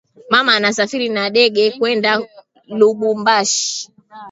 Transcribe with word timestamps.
Mama 0.29 0.55
anasafiri 0.55 1.09
na 1.09 1.23
dege 1.35 1.71
kwenda 1.79 2.11
lubumbashi 2.79 3.77